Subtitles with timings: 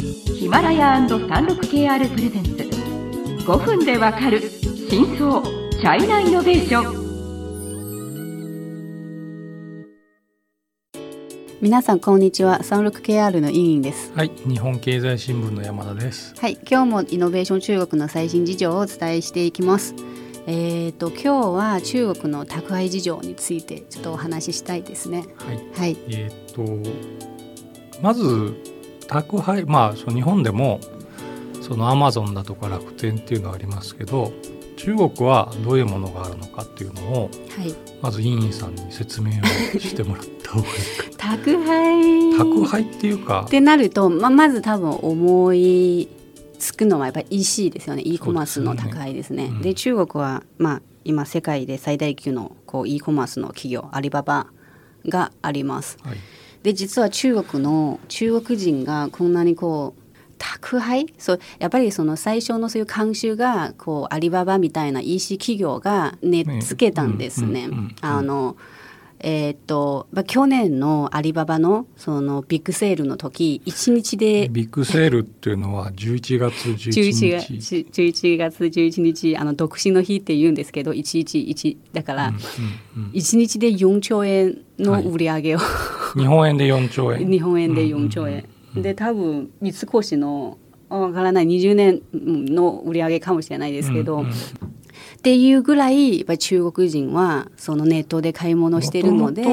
[0.00, 2.50] ヒマラヤ &36KR プレゼンツ。
[3.44, 4.40] 5分でわかる
[4.88, 7.08] 真相チャイナイノベーション。
[11.60, 12.60] 皆さんこんにちは。
[12.60, 14.12] 36KR の委員です。
[14.14, 16.32] はい、日本経済新聞の山田です。
[16.38, 19.96] はい今日もイノベーション中国の最新事情をお伝えしていきます。
[20.46, 25.24] えー、と今日は中国の宅配事情についてちょっとお話ししたいですね。
[25.38, 25.96] はい、はい。
[26.08, 26.62] えっ、と
[28.00, 28.77] まず
[29.08, 30.80] 宅配まあその日本でも
[31.60, 34.32] そのアマゾンだとか楽天っていうのはありますけど、
[34.76, 39.32] 中国はどういうものがあるのかっていうのをはいまず委員さんに説明を
[39.78, 41.18] してもらった方がいいか。
[41.18, 46.08] 宅配宅配っていうかっ、てなると、ままず多分思い
[46.58, 49.46] つくのはやっぱり EC ですよね e コマースの宅配ですね。
[49.46, 54.46] うんで中国は、まあ、今世界で最大級のこう e コマースの企業アリババ
[55.06, 55.98] があります。
[56.02, 56.16] はい、
[56.62, 60.02] で実は中国の中国人がこんなにこう
[60.38, 61.06] 宅配？
[61.18, 67.68] そうやっぱりその最初のそういう慣習がこうアリババみたいな EC 企業が根付けたんですね。
[68.00, 68.56] あの
[69.20, 77.86] えーっとまあ去年のアリババのそのビッグセールの時1日でビッグセールっていうのは11月11 11月日。
[77.90, 83.10] 11月11日あの独身の日って言うんですけど111だからうんうんうん。
[83.10, 85.58] 1日で4兆円の売り上げを、
[86.16, 87.30] 日本円で4兆円。
[87.30, 94.30] 日本円で4兆円、で多分三越のわからない20年の売り上げかもしれないですけど、うんうん
[95.18, 99.44] っていうぐらいやっぱり中国人はそのネットで買い物してるので。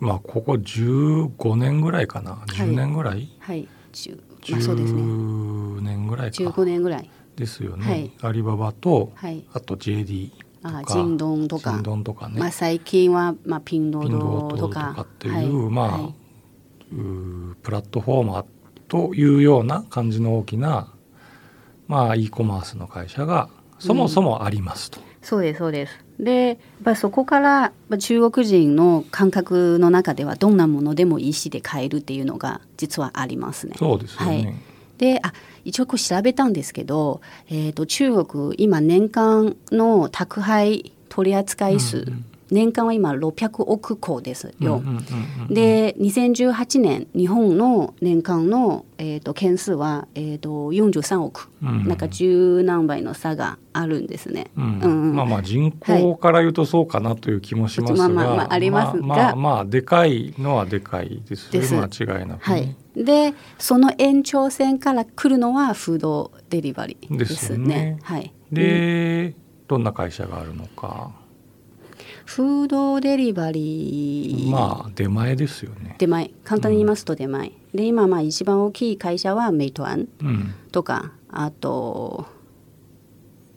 [0.00, 2.42] まあここ15年ぐらいかな。
[2.48, 4.18] 10年ぐらい、はい、10
[4.50, 5.00] まあ、そうですね。
[5.00, 6.36] 10年ぐらいか。
[6.42, 7.08] 15年ぐらい。
[7.36, 8.10] ですよね、はい。
[8.22, 9.44] アリババと、はい。
[9.52, 16.14] あと JD あジンドンとかジンドンとかね、まあ、最近は、まあ、ピンドーととかかっていう、はいまあ、はい
[16.92, 18.44] うープラットフォーマー
[18.88, 20.92] というような感じの大きな
[21.88, 25.00] まあ e コマースの会社がそもそもありますと。
[25.22, 33.76] そうですそうですでやっぱりそこから中国人の感覚の中ではどんなものでも EC で買えるっていうのが実はありますね。
[33.78, 34.26] そうですよね。
[34.26, 35.32] はいであ
[35.64, 42.06] 一応こう調べたんですけど、えー、と中国今年間の宅配取扱い数、
[42.52, 44.76] 年間は今600億個ですよ。
[44.76, 45.02] うんうんうんうん
[45.52, 51.88] で2018年日本の年間の、えー、と件数は、えー、と43億、うん。
[51.88, 54.50] なんか十何倍の差があるんですね。
[54.56, 54.64] うん。
[54.64, 55.16] うんうん。
[55.16, 59.06] まあまあ人口から言うとそうかなという気もしますが、まあまあまあありますが。
[59.06, 61.74] まあまあまあでかいのはでかいですよです。
[61.74, 62.54] 間違いなくは。
[62.54, 67.58] ねい、でその延長線から来るのはフードデリバリーですね。
[67.58, 67.98] でね。
[68.02, 69.34] はい、で、
[69.68, 71.10] どんな会社があるのか
[72.24, 75.96] フードデリバリー、まあ出前ですよね。
[75.98, 76.30] 出前。
[76.44, 80.54] 簡単に言いますと出前、で今まあ一番大きい会社はメイトアンうん。
[80.70, 82.26] とかあと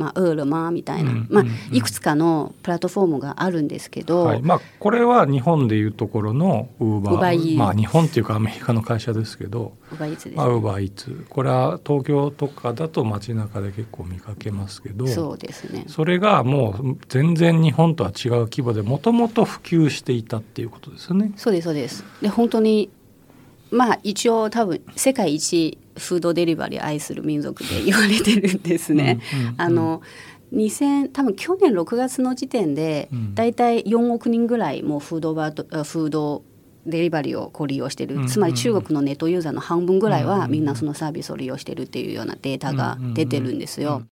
[0.00, 7.56] まあウールマーみたいな、うんまあいくつかのプラットフォームがあるんですけど、はい、まあこれは日本でいうところのウーバー。
[7.58, 11.26] まあ日本っていうかアメリカの会社ですけど、ウーバーイーツですまあ、ウーバーイーツ。
[11.28, 15.84] これは東京とかだと街中で結構見かけますけどそうですね。
[15.86, 21.32] それがもう全然日本とは違う規模でもともと普及していたっていうことですよね。
[21.36, 22.04] そうですそうです。
[22.22, 22.88] で本当に
[23.70, 29.20] まあ一応多分世界一フードデリバリー愛する民族で言われてるんですね。
[29.56, 30.02] あの
[30.52, 36.42] 2000多分去年6月の時点でうんだいたい4億人ぐらいもうフードバートあフード
[36.86, 44.02] デリバリーをこう利用してる、つまり中国のネットユーザーの半分ぐらいはみんなそのサービスを利用してるっていうようなデータが出てるんですよ。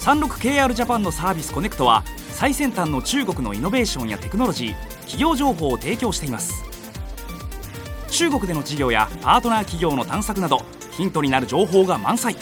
[0.00, 6.73] 36KR ジャパンのサービスコネクトは最先端の中国のイノベーションやテクノロジー企業情報を提供しています
[8.14, 12.36] 中国での事業やパートナー企業の探索などヒントになる情報が満載。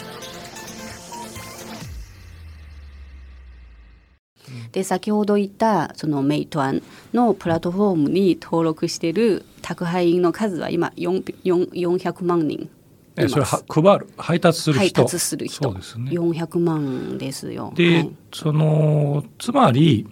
[4.71, 12.69] で先ほど言ったそのメイトアンのプラットフォームに登録してる宅配員の数は今4 4 400万人い
[13.15, 15.63] えそれは配る配達する配人達する人。
[15.63, 16.11] そうですね。
[16.11, 17.73] 400万ですよ。
[17.75, 18.11] で、はい。
[18.31, 20.07] そのつまり、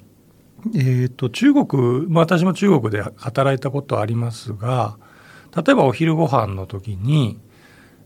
[0.74, 4.98] えー、と中国、まあ、私も中国で働いたことありますが
[5.56, 7.39] 例えばお昼ご飯の時に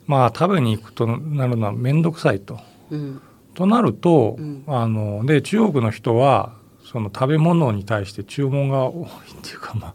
[0.07, 2.59] まあ食べに行くとなるのは面倒くさいと。
[2.91, 3.21] うん
[3.55, 6.53] となると、うんあので中国の人は
[6.83, 9.07] その食べ物に対して注文が多いっ
[9.41, 9.93] ていうか、まあ、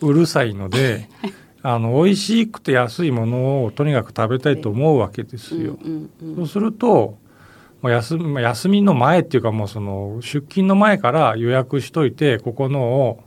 [0.00, 1.08] うるさいので
[1.62, 5.76] あの美味しくて安いものをとにかく食べたいと思うわけですよ。
[5.84, 7.18] うんうんそうすると
[7.82, 13.20] もう休みの前っていうかもうその出勤の前から予約しといてここのを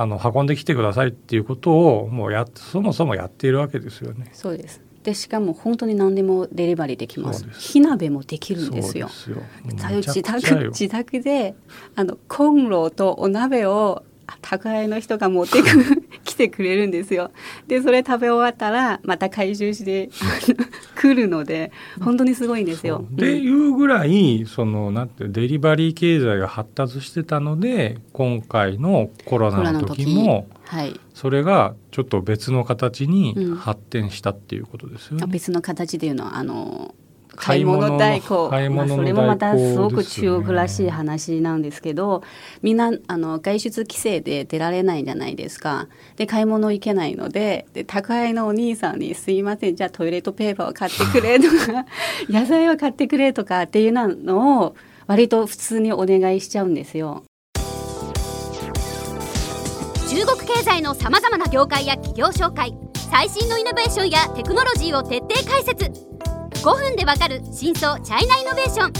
[0.00, 4.30] あの運んできてくださいっていうことをもうやそもそもやっているわけですよね。
[4.32, 4.80] そうです。
[5.02, 7.46] でしかも本当に何でもデリバリーできます。
[7.58, 9.10] 火鍋もできるんですよ。
[9.66, 11.54] 自宅自宅で
[11.96, 14.02] あのコンロとお鍋を
[14.40, 16.09] 宅配の人が持ってく来
[16.40, 17.30] てくれるんですよ。
[17.66, 20.08] でそれ食べ終わったらまた回収して
[20.96, 21.70] 来るので
[22.00, 23.04] 本当にすごいんですよ。
[23.10, 35.26] でいうぐらいそのなんてデリバリー経済が発達してたので今回のコロナの時もはい、それがちょっと別の形にうん発展したっていうことですよね。
[35.26, 36.94] 別の形でいうのはあの
[37.40, 42.22] 買い物代行買い物のまあ、それもまたすごく中国らしい話なんですけど
[42.62, 51.86] みんなあの外出規制で出られないじゃないですかで買い物行けないのでで宅配のお兄さんに「すいませんじゃあトイレットペーパーを買ってくれ」とか
[52.28, 54.74] 「野菜を買ってくれ」とかっていうのを
[55.06, 57.24] 割と普通にお願いしちゃうんですよ。
[60.08, 62.74] 中国経済のさまざまな業界や企業紹介
[63.10, 65.90] 最新のイノベーションやテクノロジーを徹底解説
[66.62, 68.92] 5分でわかる真相チャイナイノベーション。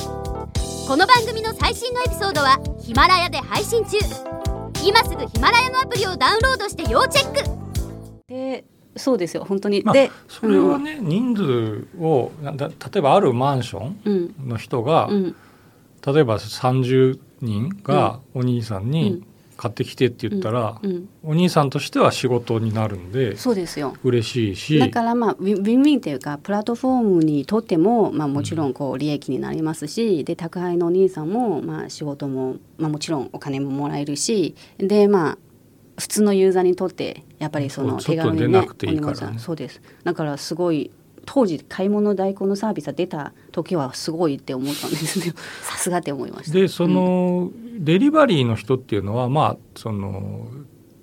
[0.88, 3.98] この番組の最新のエピソードはヒマラヤで配信中。
[4.82, 7.50] 今すぐヒマラヤのアプリをダウンロードして要チェック。
[8.28, 8.64] で
[8.96, 9.44] そうですよ。
[9.44, 9.82] 本当に。
[9.84, 14.48] まあでそれはね、人数を例えばあるマンションうん。
[14.48, 15.36] の人が、うん。
[16.06, 19.26] 例えば30人がお兄さんうにん
[19.60, 23.94] 買ってきてって言ったら、うん、お兄さんとしては仕事になるんでそうですよ。
[24.02, 24.78] 嬉しいし。
[24.78, 35.38] だからまあウィンウィンウィンっていうかプラットフォームにとっても、まあ、もちろんこう利益になりますし、で宅配のお兄さんもまあ仕事も、まあ、もちろんお金ももらえるしでまあ
[35.98, 38.48] 普通のユーザーにとってやっぱりその手軽にね
[39.30, 39.38] ね。
[39.38, 39.82] そうです。
[40.04, 40.90] だからすごい
[41.32, 45.32] 当時買い物代行のサービスが出た時はすごいって思ったんですね。
[45.62, 46.58] さすがって思いました。
[46.58, 50.48] でその、デリバリーの人っていうのはまあその、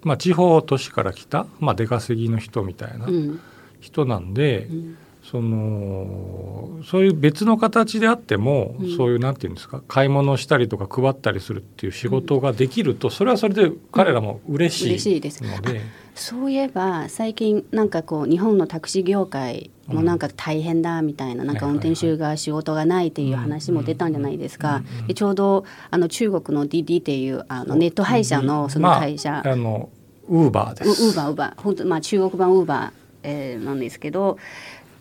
[0.03, 3.39] まあ、地方都市から来た、まあ、出稼ぎの人みたいなうん。
[3.79, 4.97] 人なんで、うん
[5.29, 8.95] そのそういう別の形であっても、うん。
[8.95, 15.44] そういうなんていうんですか買い物したりとか配ったりするっていう仕事ができると、それはそれで彼らも嬉しい嬉しいです。
[15.44, 15.81] ので、
[16.15, 24.81] そういえば最近なんかこう日本のタクシー業界もなんか大変だみたいな,、なんか運転手が仕事がないっていう話も出たんじゃないですか。
[25.07, 29.89] でちょうどあの中国の DD っていうあのネット配車のその会社、まあ、あの
[30.29, 31.12] ウーバーでウす。
[31.12, 31.62] ーバーウーバー。
[31.62, 32.91] 本当まあ中国版ウーバー、
[33.24, 34.38] えーなんですけど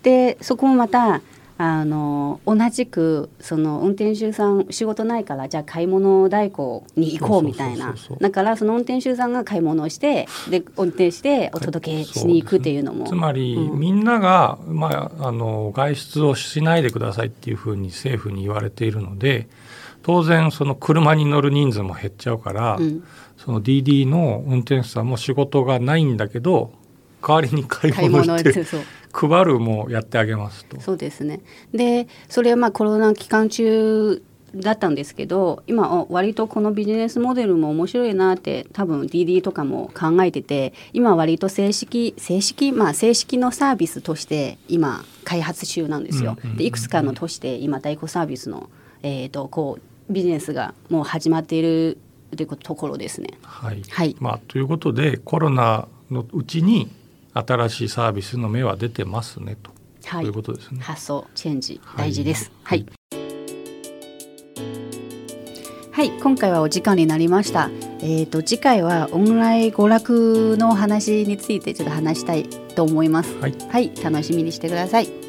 [0.07, 1.21] でそこもまた
[1.59, 7.93] あの同じくその運転手さん仕事ないからじゃあ買い物代行に行こうみたいな。
[8.21, 13.09] だからその運転手さんが買い物をしてで運転してお届けしに行くっていうのも。
[13.09, 13.81] つまり、うん。
[13.81, 19.49] みんなが、まあ、あの外出をしないでくださいっていうふうに政府に言われているので
[20.05, 23.03] 当然その車に乗る人数も減っちゃうから、うん。
[23.39, 26.71] その DD の運転手さんも仕事がないんだけど
[27.27, 28.65] 代わりに買い物して
[29.17, 30.81] 配るもやってあげますと。
[30.81, 31.41] そうですね。
[31.73, 34.23] でそれはまあコロナ期間中
[34.55, 46.37] だったんですけど今お割とこのビジネスモデルも面白いなって多分 DD とかも考えてて今割と正式正式まあ正式のサービスとして今開発中なんですよ。
[46.57, 48.71] でいくつかの都市で今代行サービスの、
[49.03, 51.99] えー、とこうビジネスがもう始まっている
[52.37, 53.31] というところですね。
[53.43, 53.83] はい。
[53.89, 54.17] はい。
[54.21, 56.91] まあ、ということでコロナのうちに
[57.37, 59.71] 新しいサービスの芽は出てますねと、
[60.07, 60.81] はいいうことですね。
[60.81, 62.51] 発想チェンジはい大事です。
[62.63, 62.87] はい。
[65.93, 67.71] はい、今回はお時間になりました。
[68.03, 73.35] えっ、と次回はオンライン娯楽の話についてちょっと話したいと思います。
[73.39, 75.26] はいはい、楽しみにしてください。